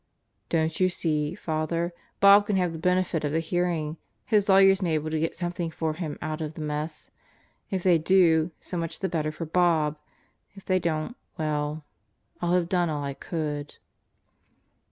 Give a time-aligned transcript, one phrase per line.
[0.49, 1.93] "Don't you see, Father?
[2.19, 3.97] Bob can have the benefit of the hear ing.
[4.25, 7.11] His lawyers may be able to get something for him out of the mess.
[7.69, 9.99] If they do, so much the better for Bob.
[10.55, 11.85] If they don't well...
[12.41, 13.77] I'll have done all I could."